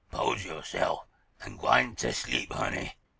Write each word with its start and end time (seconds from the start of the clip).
'Pose 0.09 0.45
yo'se'f 0.45 1.01
and 1.41 1.59
gwine 1.59 1.95
ter 1.95 2.11
sleep, 2.11 2.51
honey. 2.53 2.95